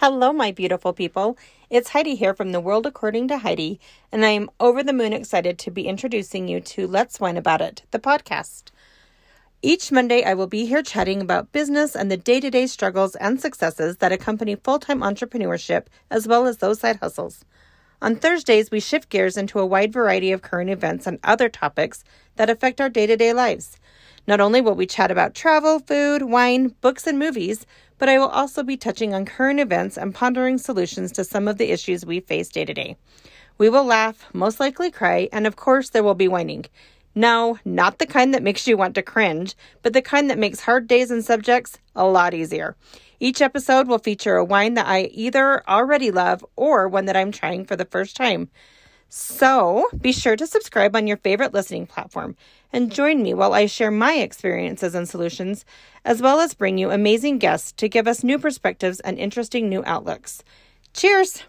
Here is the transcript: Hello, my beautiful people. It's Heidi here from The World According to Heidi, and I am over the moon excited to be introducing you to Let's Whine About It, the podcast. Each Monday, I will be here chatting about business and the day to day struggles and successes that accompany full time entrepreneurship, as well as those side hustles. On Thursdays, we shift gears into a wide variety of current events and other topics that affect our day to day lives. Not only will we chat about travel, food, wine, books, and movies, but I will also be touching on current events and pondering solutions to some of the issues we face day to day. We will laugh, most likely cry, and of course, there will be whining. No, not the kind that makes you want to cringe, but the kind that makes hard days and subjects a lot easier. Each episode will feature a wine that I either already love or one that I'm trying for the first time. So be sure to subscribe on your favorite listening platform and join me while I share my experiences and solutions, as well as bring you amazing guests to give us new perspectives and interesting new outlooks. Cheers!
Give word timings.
Hello, 0.00 0.32
my 0.32 0.52
beautiful 0.52 0.92
people. 0.92 1.36
It's 1.68 1.88
Heidi 1.88 2.14
here 2.14 2.32
from 2.32 2.52
The 2.52 2.60
World 2.60 2.86
According 2.86 3.26
to 3.26 3.38
Heidi, 3.38 3.80
and 4.12 4.24
I 4.24 4.28
am 4.28 4.48
over 4.60 4.84
the 4.84 4.92
moon 4.92 5.12
excited 5.12 5.58
to 5.58 5.72
be 5.72 5.88
introducing 5.88 6.46
you 6.46 6.60
to 6.60 6.86
Let's 6.86 7.18
Whine 7.18 7.36
About 7.36 7.60
It, 7.60 7.82
the 7.90 7.98
podcast. 7.98 8.70
Each 9.60 9.90
Monday, 9.90 10.22
I 10.22 10.34
will 10.34 10.46
be 10.46 10.66
here 10.66 10.84
chatting 10.84 11.20
about 11.20 11.50
business 11.50 11.96
and 11.96 12.12
the 12.12 12.16
day 12.16 12.38
to 12.38 12.48
day 12.48 12.68
struggles 12.68 13.16
and 13.16 13.40
successes 13.40 13.96
that 13.96 14.12
accompany 14.12 14.54
full 14.54 14.78
time 14.78 15.00
entrepreneurship, 15.00 15.86
as 16.12 16.28
well 16.28 16.46
as 16.46 16.58
those 16.58 16.78
side 16.78 16.98
hustles. 16.98 17.44
On 18.00 18.14
Thursdays, 18.14 18.70
we 18.70 18.78
shift 18.78 19.08
gears 19.08 19.36
into 19.36 19.58
a 19.58 19.66
wide 19.66 19.92
variety 19.92 20.30
of 20.30 20.42
current 20.42 20.70
events 20.70 21.08
and 21.08 21.18
other 21.24 21.48
topics 21.48 22.04
that 22.36 22.48
affect 22.48 22.80
our 22.80 22.88
day 22.88 23.08
to 23.08 23.16
day 23.16 23.32
lives. 23.32 23.76
Not 24.28 24.42
only 24.42 24.60
will 24.60 24.74
we 24.74 24.84
chat 24.84 25.10
about 25.10 25.34
travel, 25.34 25.78
food, 25.78 26.20
wine, 26.20 26.74
books, 26.82 27.06
and 27.06 27.18
movies, 27.18 27.64
but 27.96 28.10
I 28.10 28.18
will 28.18 28.28
also 28.28 28.62
be 28.62 28.76
touching 28.76 29.14
on 29.14 29.24
current 29.24 29.58
events 29.58 29.96
and 29.96 30.14
pondering 30.14 30.58
solutions 30.58 31.12
to 31.12 31.24
some 31.24 31.48
of 31.48 31.56
the 31.56 31.70
issues 31.70 32.04
we 32.04 32.20
face 32.20 32.50
day 32.50 32.66
to 32.66 32.74
day. 32.74 32.98
We 33.56 33.70
will 33.70 33.84
laugh, 33.84 34.26
most 34.34 34.60
likely 34.60 34.90
cry, 34.90 35.30
and 35.32 35.46
of 35.46 35.56
course, 35.56 35.88
there 35.88 36.02
will 36.02 36.14
be 36.14 36.28
whining. 36.28 36.66
No, 37.14 37.58
not 37.64 37.98
the 37.98 38.06
kind 38.06 38.34
that 38.34 38.42
makes 38.42 38.68
you 38.68 38.76
want 38.76 38.94
to 38.96 39.02
cringe, 39.02 39.56
but 39.82 39.94
the 39.94 40.02
kind 40.02 40.28
that 40.28 40.38
makes 40.38 40.60
hard 40.60 40.86
days 40.86 41.10
and 41.10 41.24
subjects 41.24 41.78
a 41.96 42.04
lot 42.04 42.34
easier. 42.34 42.76
Each 43.18 43.40
episode 43.40 43.88
will 43.88 43.98
feature 43.98 44.36
a 44.36 44.44
wine 44.44 44.74
that 44.74 44.86
I 44.86 45.04
either 45.04 45.66
already 45.66 46.10
love 46.10 46.44
or 46.54 46.86
one 46.86 47.06
that 47.06 47.16
I'm 47.16 47.32
trying 47.32 47.64
for 47.64 47.76
the 47.76 47.86
first 47.86 48.14
time. 48.14 48.50
So 49.08 49.88
be 50.00 50.12
sure 50.12 50.36
to 50.36 50.46
subscribe 50.46 50.94
on 50.94 51.06
your 51.06 51.16
favorite 51.16 51.54
listening 51.54 51.86
platform 51.86 52.36
and 52.72 52.92
join 52.92 53.22
me 53.22 53.32
while 53.32 53.54
I 53.54 53.66
share 53.66 53.90
my 53.90 54.14
experiences 54.14 54.94
and 54.94 55.08
solutions, 55.08 55.64
as 56.04 56.20
well 56.20 56.40
as 56.40 56.54
bring 56.54 56.76
you 56.76 56.90
amazing 56.90 57.38
guests 57.38 57.72
to 57.72 57.88
give 57.88 58.06
us 58.06 58.22
new 58.22 58.38
perspectives 58.38 59.00
and 59.00 59.18
interesting 59.18 59.68
new 59.68 59.82
outlooks. 59.86 60.42
Cheers! 60.92 61.42